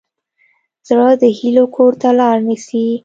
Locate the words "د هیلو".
1.21-1.65